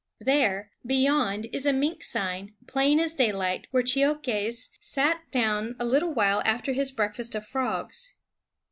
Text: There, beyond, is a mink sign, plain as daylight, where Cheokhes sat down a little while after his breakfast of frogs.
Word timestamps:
There, 0.19 0.71
beyond, 0.83 1.45
is 1.53 1.67
a 1.67 1.71
mink 1.73 2.01
sign, 2.03 2.55
plain 2.65 2.99
as 2.99 3.13
daylight, 3.13 3.67
where 3.69 3.83
Cheokhes 3.83 4.69
sat 4.79 5.29
down 5.29 5.75
a 5.79 5.85
little 5.85 6.11
while 6.11 6.41
after 6.43 6.73
his 6.73 6.91
breakfast 6.91 7.35
of 7.35 7.45
frogs. 7.45 8.15